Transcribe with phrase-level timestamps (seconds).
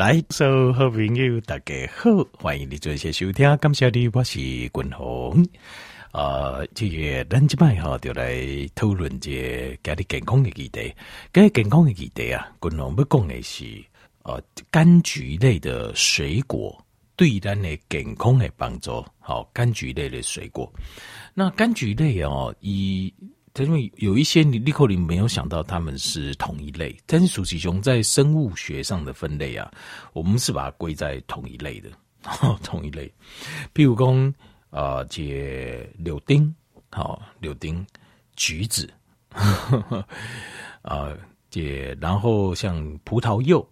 [0.00, 5.46] 来，所有好朋友大家好，欢迎你做一些收听，感谢你，我是君鸿。
[6.12, 8.42] 呃，这个咱这摆哈，就来
[8.74, 10.94] 讨论这家里健康的议题。
[11.34, 13.84] 家里健康的议题啊，君鸿要讲的是，
[14.22, 14.42] 呃，
[14.72, 16.82] 柑橘类的水果
[17.14, 19.04] 对咱的健康的帮助。
[19.18, 20.72] 好，柑橘类的水果，
[21.34, 23.12] 那柑橘类哦，以
[23.56, 29.70] 因为有一些你立刻你没有想到他们是同一类，但是鼠喜熊在生物学上的分类啊，
[30.12, 31.90] 我们是把它归在同一类的，
[32.62, 33.12] 同一类。
[33.74, 34.32] 譬如说，
[34.70, 36.54] 呃，解柳丁，
[36.90, 37.84] 好，柳丁，
[38.36, 38.88] 橘子，
[39.30, 40.06] 啊、
[40.82, 41.18] 呃，
[41.50, 43.68] 这然后像葡萄柚，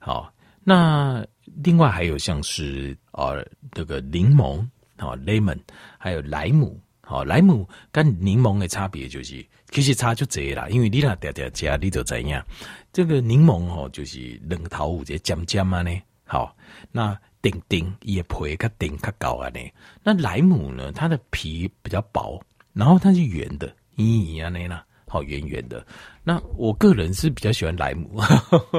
[0.00, 0.32] 好，
[0.64, 4.66] 那另外还有像是呃这个柠檬，
[4.98, 5.58] 好，lemon，
[5.96, 6.78] 还有莱姆。
[7.08, 12.44] 好，莱姆跟柠檬的差别就是，其实差就这啦，因为你那嗲嗲加，你就怎样？
[12.92, 16.02] 这个柠檬哦，就是两头有这尖尖啊呢。
[16.24, 16.56] 好，
[16.90, 19.60] 那顶顶也皮较顶较高啊呢。
[20.02, 25.86] 那莱姆呢，它的皮比较薄，然后它是圆的，圆圆啊呢啦，好圆圆的。
[26.24, 28.20] 那我个人是比较喜欢莱姆，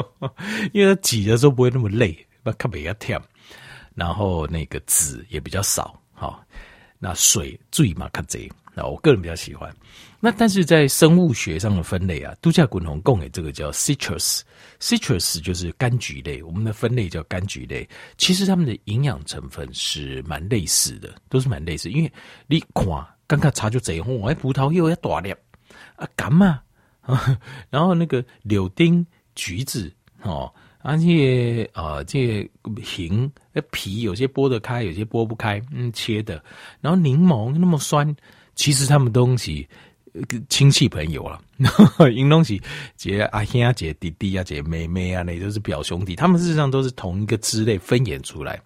[0.73, 3.17] 因为它挤的时候不会那么累，不特别要甜，
[3.95, 6.43] 然后那个籽也比较少，好。
[6.99, 9.73] 那水最嘛较侪，那我个人比较喜欢。
[10.19, 17.87] 那但是在生物学上的分类啊，度假滚红供给这个叫 citrus，citrus 就是柑橘类，我们的分类叫柑橘类。
[18.17, 21.91] 其实它们的营养成分是蛮类似的，都是蛮类似。
[21.91, 22.11] 因为
[22.47, 22.85] 你看，
[23.27, 25.31] 刚刚查就贼红，我葡萄柚要大粒
[25.95, 26.59] 啊，干嘛？
[27.69, 30.51] 然后那个柳丁、橘子哦。
[30.88, 32.49] 而且啊，这
[32.81, 33.30] 形
[33.71, 36.41] 皮有些剥得开，有些剥不开，嗯，切的。
[36.80, 38.16] 然后柠檬那么酸，
[38.55, 39.67] 其实他们东西
[40.47, 41.41] 亲戚朋友了，
[42.15, 42.61] 因东西
[42.95, 48.58] 姐阿兄啊、姐弟弟啊、姐妹妹啊，那都是表兄弟，他们事实上都是同一个支类分衍出来。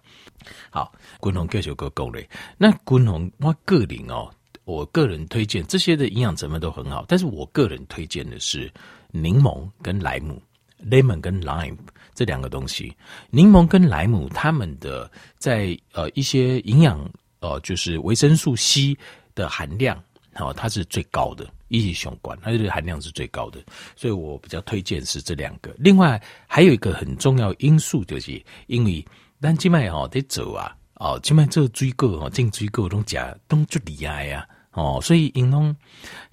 [0.70, 2.24] 好，滚红各有各够类。
[2.56, 4.30] 那滚红我个人哦，
[4.62, 8.72] 我个人推荐这些的营养成分都很好，但是我个人推荐的是
[9.10, 10.40] 柠檬跟莱姆
[10.88, 11.76] ，lemon 跟 lime。
[12.14, 12.94] 这两个东西，
[13.30, 18.96] 柠檬跟莱姆，它们的在呃一些营养呃就是维生素 C
[19.34, 19.96] 的含量，
[20.36, 23.60] 哦，它是最高的，一级雄关，它的含量是最高的，
[23.96, 25.74] 所以我比较推荐是这两个。
[25.78, 29.04] 另外还有一个很重要因素就是，因为
[29.40, 33.16] 咱今麦哦得走啊，哦，今麦这个水果哦，种水果拢食
[33.48, 34.46] 拢足厉害呀。
[34.72, 35.76] 哦，所以因拢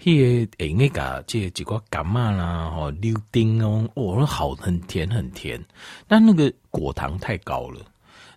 [0.01, 5.61] 迄个诶那个这几个柑仔啦，吼柳丁哦，哦，好很甜很甜，
[6.07, 7.81] 但那个果糖太高了。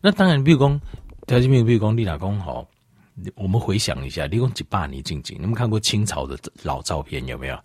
[0.01, 0.81] 那当然，比如讲，
[1.29, 2.67] 条件比如比如讲，你老公吼，
[3.37, 7.57] 我们回想一下，你讲几百年前前，你们看过清朝的老照片有没有？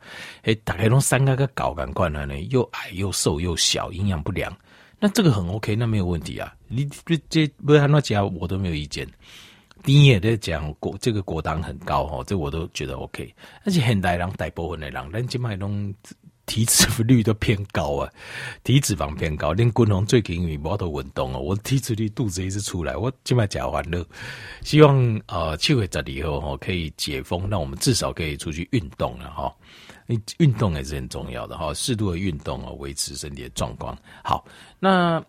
[0.43, 4.55] 诶，大概拢三个个搞感官了呢，又矮又瘦又小，营养不良。
[4.99, 6.53] 那这个很 OK，那没有问题啊。
[6.67, 9.07] 你这这不是很多家我都没有意见。
[9.83, 13.33] 你也在讲果这个果糖很高哈，这我都觉得 OK。
[13.63, 15.93] 而且现代人大部分的人，咱今麦拢
[16.45, 18.09] 体脂率都偏高啊，
[18.63, 19.51] 体脂肪偏高。
[19.51, 24.05] 连滚红最近因为无多运动哦，我体脂率肚子一直出来，我今麦讲完了。
[24.61, 29.53] 希望呃七月十二号哈可以解封，那我们至少可以出去运动了哈。
[30.37, 33.97] 运动也是很重要的哈，适度的运动哦，维持身体的状况。
[34.23, 34.45] 好，
[34.79, 35.21] 那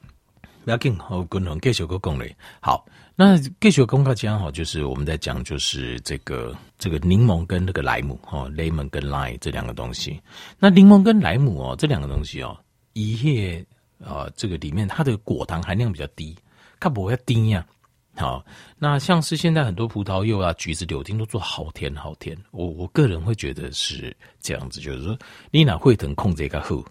[0.68, 2.84] 不要紧，好滚红继续个讲嘞，好。
[3.16, 10.20] 那继续公告讲哈，就是我们在讲，就是这个这个柠檬跟那个莱姆哈，lemon 跟 lime 这两个东西。
[10.58, 12.54] 那柠檬跟莱姆哦，这两个东西哦，
[12.92, 13.64] 一叶
[14.04, 16.36] 啊，这个里面它的果糖含量比较低，
[16.78, 17.66] 它不会低呀。
[18.14, 18.44] 好，
[18.78, 25.18] 那像是现在很多葡萄柚啊、橘子、柳丁都做好甜好甜，我我个人会觉得是这样子，就是说
[25.50, 26.84] 你哪会疼控这个后，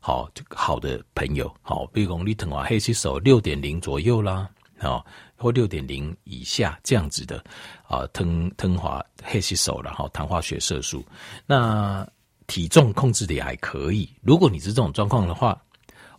[0.00, 4.48] 好，这个好的朋友，好，比如讲你疼啊黑洗手六点零左右啦，
[4.78, 5.04] 好。
[5.40, 7.40] 或六点零以下这样子的
[7.86, 11.04] 啊，糖糖化黑吸收然后糖化血色素，
[11.46, 12.04] 那
[12.48, 14.12] 体重控制的还可以。
[14.20, 15.56] 如果你是这种状况的话，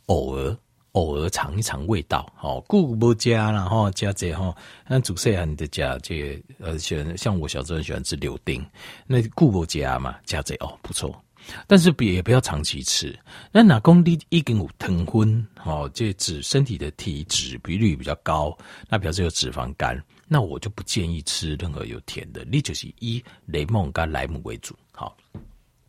[0.06, 0.58] 偶尔
[0.94, 4.56] 偶尔尝一尝味道，好，固不加然后加这哈，
[4.88, 8.66] 那主食啊你的加这呃，像像我小时候喜欢吃柳丁，
[9.06, 11.22] 那固不加嘛，加这哦不错。
[11.68, 13.18] 但是别也不要长期吃。
[13.52, 18.58] 那哪公里一根五腾昏哦，这指身体的体脂比率比较高，
[18.88, 22.46] 那表示有脂肪肝，那我就不建议吃任何有甜的。
[22.50, 24.76] 你就是以雷梦跟莱姆为主。
[24.92, 25.16] 好，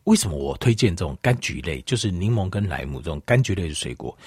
[0.05, 4.17] 为什么我推荐这种柑橘类，就是柠檬跟莱姆这种柑橘类的水果？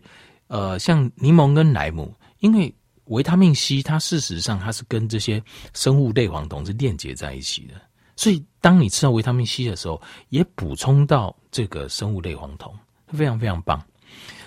[0.47, 2.73] 呃，像柠檬跟莱姆，因为
[3.03, 5.39] 维他命 C 它事实上它是跟这些
[5.75, 7.79] 生物类黄酮是链接在一起的，
[8.15, 12.73] 所以当你吃到维他命 C 的时候，也补充到这个生物类黄酮，
[13.09, 13.79] 非常非常棒。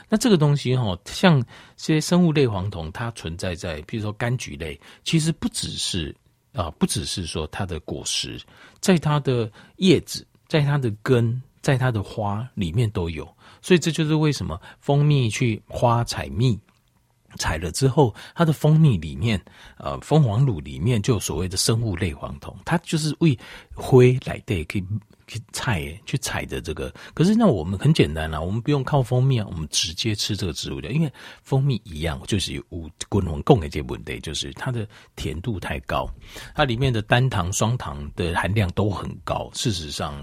[0.09, 1.41] 那这个东西哈，像
[1.77, 6.13] 这些生物类黄酮，它存在在比如说柑橘类，其实不只是。
[6.59, 8.41] 啊，不只是说它的果实，
[8.81, 13.25] 在它的叶子，在它的根，在它的花里面都有，
[13.63, 16.59] 所以这就是为什么蜂蜜去花采蜜，
[17.39, 19.41] 采了之后，它的蜂蜜里面，
[19.79, 23.39] 呃，蜂王乳里面就有所谓的生物类黄酮，它就是为
[23.75, 24.85] 灰来的可以。
[25.31, 31.13] 去采去采的这个，可是那我们很简单啦，我们不用靠蜂蜜啊，我们直接吃这个植物的，因为
[31.43, 32.63] 蜂蜜一样就是有
[33.11, 36.09] 滚龙共的这问题，就是它的甜度太高，
[36.55, 39.51] 它里面的单糖、双糖的含量都很高。
[39.53, 40.15] 事实上，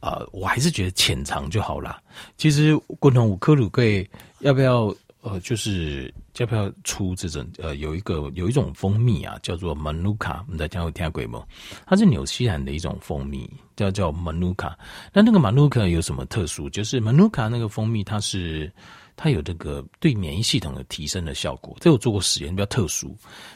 [0.00, 1.98] 啊、呃，我还是觉得浅尝就好啦。
[2.36, 4.06] 其实滚龙五克鲁贵
[4.40, 4.94] 要不要？
[5.28, 11.44] 呃，就是要不要出这种呃，有一个有一种蜂蜜啊，叫做 Manuka，我们在讲有听过吗？
[11.84, 14.72] 它是纽西兰的一种蜂蜜，叫叫 Manuka。
[15.12, 16.70] 那那个 Manuka 有什么特殊？
[16.70, 18.72] 就是 Manuka 那个蜂蜜，它是
[19.16, 21.76] 它有这个对免疫系统的提升的效果。
[21.80, 23.12] 这我做过实验，比较特殊。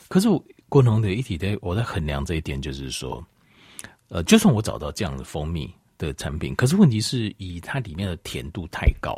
[0.08, 3.24] 可是我共同的一体的，我在衡量这一点，就是说，
[4.08, 9.14] 呃，就算我找到这样的蜂蜜的产品，可是问题是以它里面的甜度太高，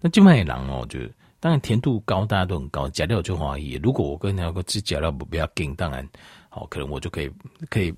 [0.00, 0.98] 那金麦郎哦，就。
[1.38, 3.74] 当然甜度高，大家都很高，加料就怀疑。
[3.82, 6.08] 如果我跟那个吃加料不不要紧，当然。
[6.56, 7.30] 哦，可能我就可以
[7.68, 7.92] 可以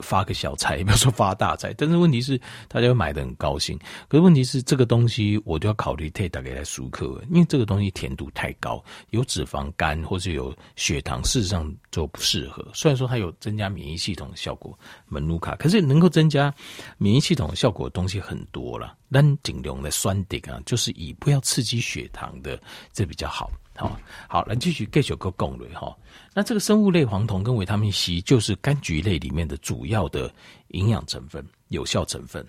[0.00, 1.72] 发个小财，也 不要说发大财。
[1.72, 2.38] 但是问题是，
[2.68, 3.78] 大家会买得很高兴。
[4.06, 12.62] 可是问题是，这个东西我就要考虑退打给他熟客，因为这个东西甜度太高，有脂肪肝或是有血糖，事实上就不适合。
[12.74, 14.78] 虽然说它有增加免疫系统的效果，
[15.08, 16.54] 门路卡，可是能够增加
[16.98, 18.94] 免疫系统的效果的东西很多了。
[19.10, 22.60] 但尽量的酸顶啊，就是以不要刺激血糖的，
[22.92, 23.50] 这比较好。
[23.76, 25.96] 好，好，来继续继续个共类哈。
[26.34, 30.32] 那这个生物类黄酮跟维他命 C 就是柑橘类里面的主要的
[30.68, 32.46] 营养成分、有效成分。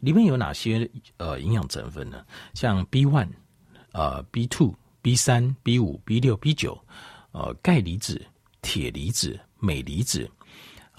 [0.00, 2.24] 里面有哪些呃营养成分呢？
[2.54, 3.28] 像 B one、
[3.92, 6.78] 呃 B two、B 三、B 五、B 六、B 九，
[7.32, 8.24] 呃钙离子、
[8.62, 10.30] 铁离子、镁离子。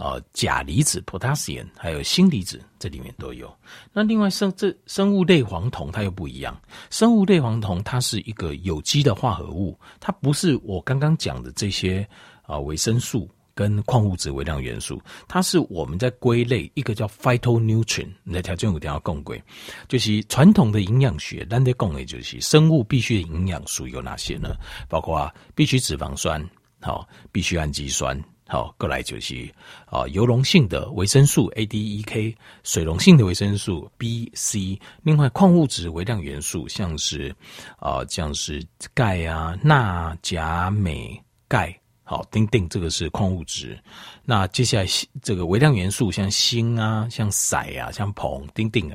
[0.01, 3.53] 呃，钾离子 （potassium） 还有锌离子，这里面都有。
[3.91, 6.57] 那另外生这生物类黄酮它又不一样，
[6.89, 12.07] 生物类黄酮它是一个有机的化合物，它不是我刚刚讲的这些
[12.43, 18.07] 啊维生素跟矿物质、微量元素，它是我们在归类一个叫 phytonutrient。
[18.23, 19.43] 你在条件五点要共归，
[19.89, 24.55] 就是传统的营养学，咱得共的就是生物必需的营养素有哪些呢？
[24.87, 26.41] 包括啊，必需脂肪酸，
[26.79, 28.17] 好，必需氨基酸。
[28.51, 29.47] 好，过来就是
[29.85, 37.33] 啊，油溶性的维生素 A、D、E、K，水溶性的维生素 B、C，另外矿物质、微量元素，像是
[37.77, 38.65] 啊，像是
[38.95, 43.79] 钙啊、钠、钾、镁、钙，好，丁丁，这个是矿物质。
[44.25, 44.87] 那接下来
[45.21, 48.91] 这个微量元素，像锌啊、像硒啊、像硼，丁丁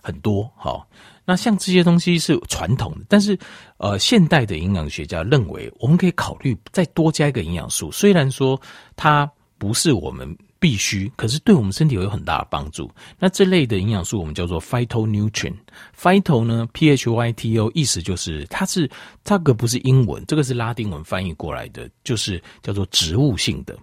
[0.00, 0.86] 很多，好。
[1.24, 3.38] 那像这些东西是传统的，但是，
[3.76, 7.92] 呃，现代的营养学家认为，我们可以考虑再多加一个营养素。
[7.92, 8.60] 虽然说
[8.96, 12.90] 它不是我们必须，可是对我们身体有很大的帮助。
[13.18, 15.54] 那这类的营养素我们叫做 phytonutrient。
[15.96, 18.90] phyto 呢，p h y t o，意思就是它是
[19.22, 23.76] 这个不是英文，这个是拉丁文翻译过来的，就是叫做植物性的。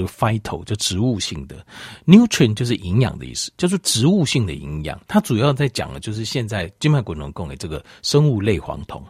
[0.00, 1.64] 是 phyto 就植物性的
[2.06, 5.00] ，nutrient 就是营养的意思，叫做植物性的营养。
[5.06, 9.04] 它主要在讲的就是现在静脉滚龙供给这个生物类黄酮。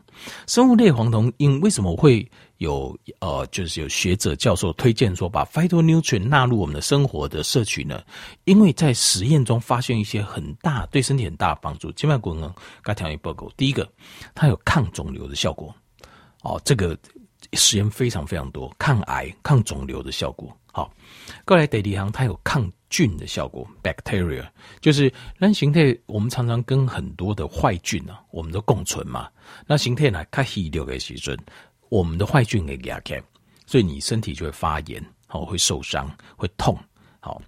[0.46, 8.02] 生物类黄酮因为什么会有呃，就是有学者教授推荐说把 phytonutrient 纳入我们的生活的摄取呢？
[8.44, 11.90] 因为在实验中发现一些很大对身体很大的帮助。
[11.92, 13.88] 静脉滚龙该条一报告，第一个
[14.34, 15.74] 它有抗肿瘤的效果。
[16.42, 16.98] 哦，这个。
[17.52, 20.54] 实验非常非常多，抗癌、抗肿瘤的效果。
[20.72, 20.92] 好，
[21.44, 24.48] 过来第二项，它有抗菌的效果，bacteria
[24.80, 29.28] 就是人形态，我们常常跟很多的坏菌啊，我们都共存嘛。
[29.66, 31.36] 那形态呢，它稀留给细菌，
[31.88, 33.22] 我们的坏菌给压开，
[33.66, 36.78] 所以你身体就会发炎，好，会受伤，会痛，
[37.20, 37.40] 好，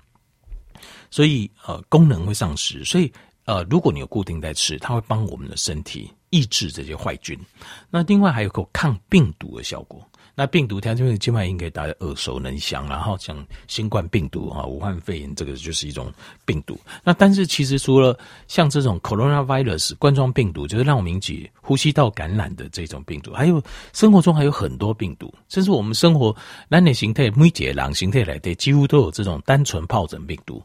[1.10, 3.12] 所以呃，功能会丧失，所以。
[3.46, 7.38] 呃，如果你有固定在吃，它会帮我们的身体抑制这些坏菌。
[7.90, 10.04] 那另外还有个抗病毒的效果。
[10.36, 16.12] 那病毒它就是基本上应该大家耳熟能详，然后像新冠病毒啊、武汉肺炎，这个就是一种
[16.44, 16.76] 病毒。
[17.04, 23.62] 那但是其实除了像这种 coronavirus 冠状病毒，就是让我们引起呼吸道感染的这种病毒，还有
[23.92, 26.34] 生活中还有很多病毒，甚至我们生活
[26.66, 30.60] 男女形态、每节狼形态来的，几乎都有这种单纯疱疹病毒。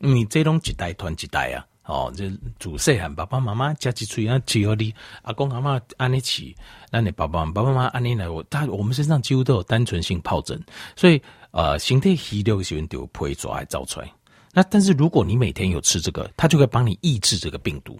[0.00, 1.64] 你这种几代团几代啊？
[1.84, 6.56] 哦，这主细汉爸爸妈妈家己出啊，只有你阿公阿妈安尼起，
[6.90, 10.58] 那你爸爸爸爸妈妈安尼来，我他我们身上几乎都有单纯性疱疹，
[10.96, 14.10] 所以呃，身体虚弱的时候就会抓来造出来。
[14.52, 17.98] 那但是如果你每天有吃这个，它就会帮你抑制这个病毒。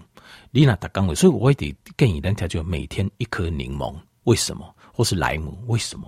[0.51, 4.75] 你那打刚位，所以我也得建议大家就每天一颗柠檬，为什么？
[4.93, 6.07] 或是莱姆，为什么？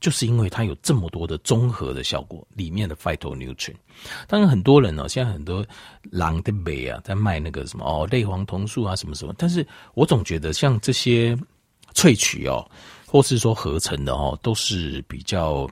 [0.00, 3.74] 就是因为它有这么多的综合的效果，里面的 phytonutrient。
[4.26, 5.64] 当然很多人呢、现在很多
[6.10, 9.34] 狼的美啊，在卖那个什么哦，类黄酮素啊，什么什么。
[9.36, 11.36] 但是我总觉得像这些
[11.94, 12.68] 萃取哦、
[13.06, 15.68] 或是说合成的哦、都是比较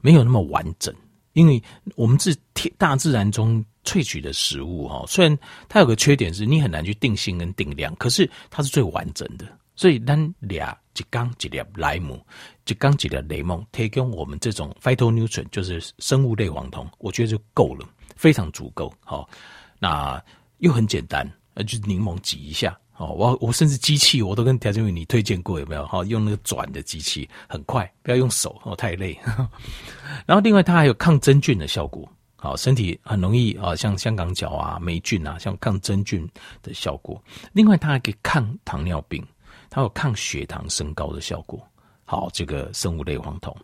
[0.00, 0.92] 没有那么完整。
[1.34, 1.62] 因为
[1.94, 2.36] 我们是
[2.76, 9.46] 大自然中萃取的食物哈、虽然它有个缺点是你很难去定性跟定量，可是它是最完整的。
[9.76, 12.20] 所以，咱俩一缸一粒莱姆，
[12.66, 18.92] 一缸一粒雷蒙，提供我们这种 phytonutrient，就是生物类黄酮，我觉得就够了，非常足够。
[19.04, 19.28] 好，
[19.78, 20.22] 那
[20.58, 22.76] 又很简单，呃，就是柠檬挤一下。
[22.96, 25.86] 哦，我我甚至机器我都跟条件为你推荐过，有没有？
[25.86, 29.16] 好，用那个转的机器，很快，不要用手哦，太累。
[30.26, 36.28] 然后，另外它还有抗真菌的效果，好，身体很容易啊，像香港脚啊、霉菌啊，像抗真菌
[36.60, 37.22] 的效果。
[37.52, 39.24] 另外，它还可以抗糖尿病。
[39.70, 41.60] 它有抗血糖升高的效果。
[42.10, 43.54] 好，这个生物类黄酮，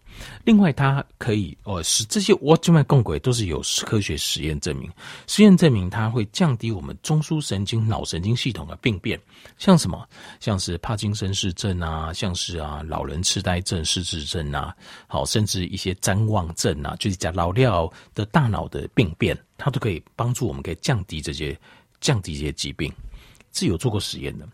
[0.45, 4.91] 另外它可以哦，是这些我静脉共轨都是有科学实验证明，
[5.27, 9.19] 实验证明它会降低我们中枢神经、脑神经系统的病变，
[9.57, 10.07] 像什么，
[10.41, 21.59] 像是帕金森氏症啊，像是啊老人痴呆症、失智症啊，好，甚至一些谵妄症啊，就是讲老料的大脑的病变，它都可以帮助我们，可以降低这些
[21.99, 22.93] 降低这些疾病，
[23.55, 24.47] 是有做过实验的。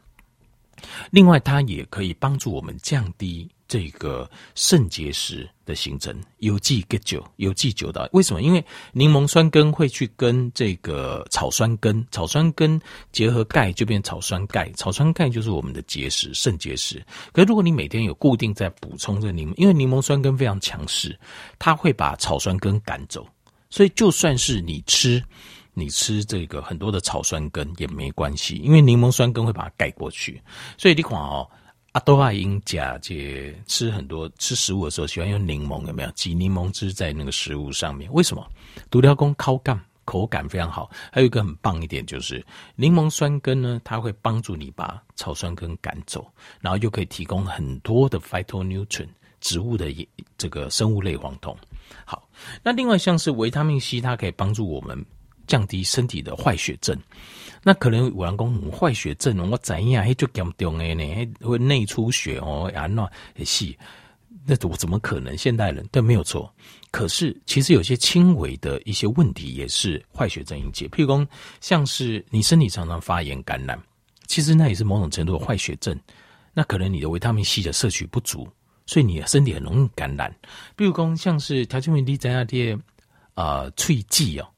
[1.11, 6.15] 另外，它也可以帮助我们降低这个肾结石的形成。
[6.39, 8.43] 有机个酒，有机酒的为什么？
[8.43, 12.81] 因为柠檬酸根会去跟这个草酸根，草酸根
[13.13, 17.05] 结合钙就变草酸钙，草酸钙就是我们的结石，肾结石。
[17.33, 21.19] 可是如果你每天有固定在补充这个柠檬，因为柠檬酸根非常强势，
[21.59, 23.27] 它会把草酸根赶走，
[23.69, 25.23] 所以就算是你吃。
[25.81, 30.41] 你吃这个很多的草酸根也没关系，因为柠檬酸根会把它盖过去。
[30.77, 31.49] 所以你看哦，
[31.93, 38.13] 阿多阿英甲姐吃很多吃食物的时候喜欢用柠檬，有没有挤柠檬汁在那个食物上面？
[38.13, 38.47] 为什么？
[38.91, 40.91] 独条公口感口感非常好。
[41.11, 42.45] 还有一个很棒一点就是
[42.77, 49.09] 柠檬酸根呢，它会帮助你把草酸根赶走，然后又可以提供很多的 phytonutrient
[49.41, 49.87] 植物的
[50.37, 51.57] 这个生物类黄酮。
[52.05, 52.29] 好，
[52.63, 55.05] 那另外像是维他命 C，它可以帮助我们。
[55.50, 56.97] 降低身体的坏血症，
[57.61, 61.33] 那可能有人讲坏血症，我怎样还就严重的呢？
[61.40, 63.11] 会内出血哦，啊那
[63.45, 63.76] 是，
[64.47, 65.37] 那我怎么可能？
[65.37, 66.49] 现代人对，没有错。
[66.92, 71.26] 可是其实有些轻微的一些问题也是坏血症引起，譬如说
[71.61, 73.76] 像是你身体常常发炎感染，
[74.28, 75.99] 其实那也是某种程度的坏血症。
[76.54, 78.49] 那可能你的维他命 C 的摄取不足，
[78.87, 80.33] 所以你的身体很容易感染。
[80.76, 82.78] 譬如说像是条件问题在那些
[83.35, 84.49] 啊脆剂哦。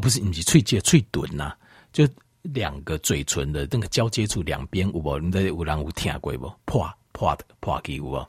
[0.00, 1.52] 不是你是喙舌喙钝呐，
[1.92, 2.08] 就
[2.42, 5.18] 两个嘴唇的那个交接处两边，有无？
[5.18, 6.52] 你在有人有听过不？
[6.64, 8.26] 破破的破皮有无？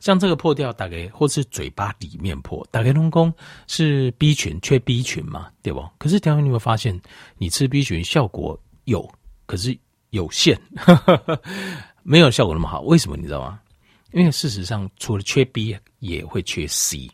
[0.00, 3.32] 像这个破掉，大概或是嘴巴里面破，大概拢讲
[3.66, 5.86] 是 B 群缺 B 群嘛，对不？
[5.98, 6.98] 可是条件你有没有发现，
[7.36, 9.08] 你吃 B 群效果有，
[9.46, 9.76] 可是
[10.10, 10.58] 有限，
[12.02, 12.80] 没有效果那么好。
[12.80, 13.60] 为什么你知道吗？
[14.12, 17.08] 因为事实上，除了缺 B，也会缺 C。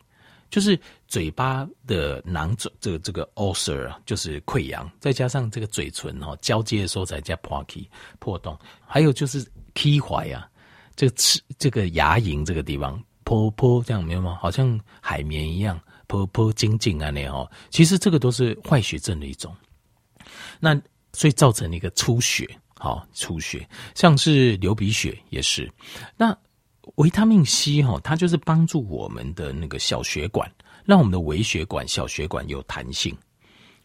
[0.49, 7.87] 就是嘴巴的囊肿，这个这个 ulcer 啊，就是溃疡，再加上这个嘴唇哦交接的时候再加破皮
[8.17, 10.49] 破洞，还有就是 key 踝啊，
[10.95, 14.37] 这个齿这个牙龈这个地方破破这样没有吗？
[14.41, 19.55] 好像海绵一样破破紧紧啊那哦，其实这个都是坏血症的一种，
[20.59, 20.73] 那
[21.13, 25.71] 所以造成一个出血，好出血，像是流鼻血也是，
[26.17, 26.35] 那。
[26.95, 30.51] 维他命 C 哈，它就是帮助我们的那个小血管，
[30.85, 33.15] 让我们的微血管、小血管有弹性，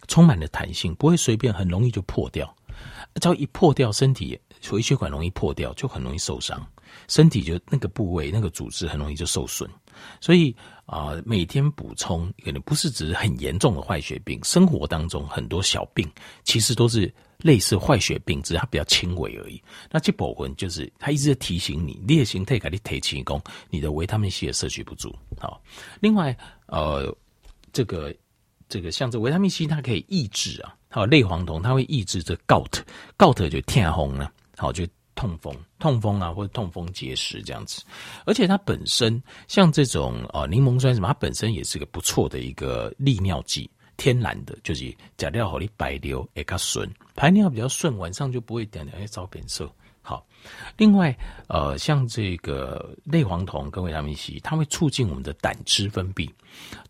[0.08, 2.54] 充满了弹性，不会随便很容易就破掉。
[3.20, 4.38] 只要一破掉，身体
[4.72, 6.66] 微血管容易破掉，就很容易受伤，
[7.06, 9.70] 身体就那个部位、那个组织很容易就受损。
[10.20, 10.54] 所以
[10.86, 16.08] 啊、每天补充可能不是只是很严重的坏血病，生活当中很多小病
[16.44, 19.60] 其实都是类似坏血病，只是它比较轻微而已。
[19.90, 25.14] 那这保魂就是它一直在提醒你，烈性退改你提起功，你的维他命 C 也摄取不足。
[25.38, 25.62] 好，
[26.00, 26.36] 另外
[26.66, 27.16] 呃，
[27.72, 28.14] 这个
[28.68, 34.86] 这个像这维他命 C，它可以抑制啊，好类黄酮，它会抑制这 gout，gout 就痛风了，好就。
[35.14, 37.82] 痛风、痛风啊，或者痛风结石这样子，
[38.26, 49.70] 而且它本身像这种啊柠檬酸什么，它本身也是个不错的一个利尿剂，天然的，就是假料好你排尿也较顺，排尿比较顺，晚上就不会点点找变色。
[50.02, 50.26] 好，
[50.76, 51.16] 另外
[51.46, 56.28] 呃，像这个类黄酮跟维他命 C，它会促进我们的胆汁分泌，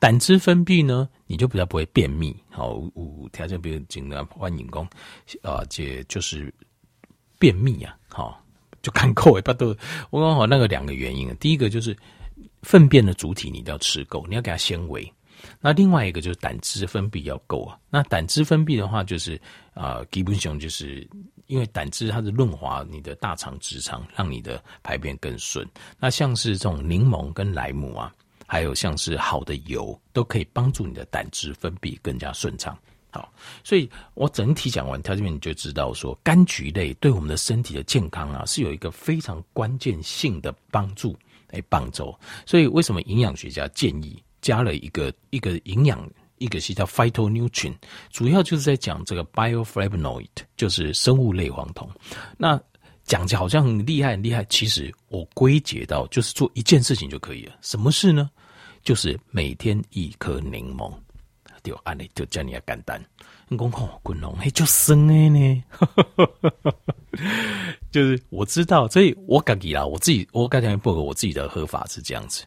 [0.00, 2.34] 胆汁分泌呢，你就比较不会便秘。
[2.50, 4.84] 好，五条件比如尽量欢迎工
[5.42, 6.52] 啊，这就是。
[7.38, 8.42] 便秘啊，好，
[8.82, 9.76] 就看够诶，不都
[10.10, 11.36] 我刚好那个两个原因啊。
[11.40, 11.96] 第一个就是
[12.62, 15.12] 粪便的主体你一定要吃够，你要给它纤维。
[15.60, 17.78] 那另外一个就是胆汁分泌要够啊。
[17.90, 19.38] 那胆汁分泌的话，就是
[19.74, 21.06] 啊，基本上就是
[21.48, 25.66] 因为胆汁它是润滑你的大肠直肠，让你的排便更顺。
[25.98, 28.14] 那像是这种柠檬跟莱姆啊，
[28.46, 32.78] 还有像是好的油，都可以帮助你的胆汁分泌更加顺畅。
[33.14, 41.16] 好，所以我整体讲完，他这边你就知道说，柑橘类对我们的身体的健康啊，是有一个非常关键性的帮助，
[41.52, 42.12] 哎，帮助。
[42.44, 47.76] 所以为什么营养学家建议加了一个一个营养，一个是叫 phytonutrient，
[48.10, 51.88] 主要就是在讲这个 bioflavonoid，就是生物类黄酮。
[52.36, 52.60] 那
[53.04, 57.54] 讲起好像很厉害很厉害，其实我归结到就是做一件事情就可以了。
[57.60, 58.28] 什么事呢？
[58.82, 60.92] 就是每天一颗柠檬。
[61.64, 63.02] 就安尼就这样简单。
[63.48, 65.64] 你讲哦，滚龙嘿就生哎呢，
[67.90, 72.44] 就是我知道，所以我自己啦，我自己我刚才报告我自己的喝法是这样子。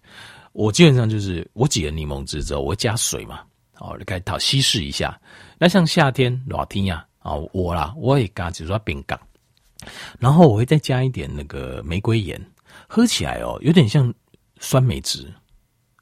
[0.53, 3.41] 我基本上就是我挤了柠檬汁之后，我会加水嘛，
[3.79, 5.19] 哦，你开始稀释一下。
[5.59, 9.19] 那像夏天热天呀，啊，我啦，我也加几说冰干，
[10.19, 12.39] 然后我会再加一点那个玫瑰盐，
[12.87, 14.11] 喝起来哦，有点像
[14.59, 15.31] 酸梅汁，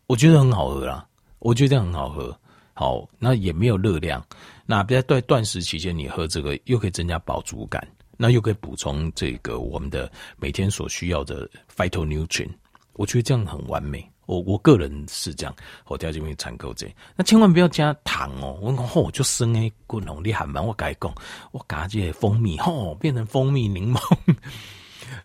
[0.08, 1.06] 我觉得很好喝啦，
[1.40, 2.38] 我觉得这样很好喝。
[2.78, 4.22] 好，那也没有热量。
[4.66, 12.52] 那在在断食期间，你喝这个又可以增加饱足感，那又可以补充这个我们的每天所需要的 phytonutrient。
[12.94, 14.06] 我觉得这样很完美。
[14.26, 16.94] 我我个人是这样，我条件会参考这。
[17.16, 18.58] 那千万不要加糖哦。
[18.62, 21.14] 我讲吼，就生诶，滚龙你喊完我改讲，
[21.52, 24.18] 我加这蜂蜜吼，变成蜂蜜柠檬。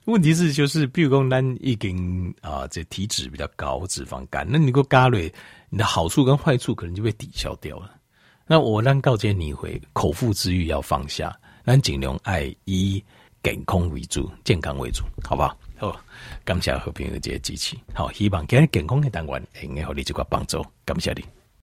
[0.05, 5.19] 问题是就是，比如讲咱已经啊，这体脂比较高，脂肪肝，那你给我加了。
[5.69, 7.93] 你的好处跟坏处可能就被抵消掉了。
[8.47, 13.03] 那我让告诫你一回口腹之欲要放下，让尽量爱以
[13.43, 15.57] 健康为主，健康为主，好不好？
[15.77, 16.01] 好，
[16.45, 17.77] 感谢和平的这些支持。
[17.95, 21.25] 好，希望今日健康的单元能够给你这个帮助，感谢你。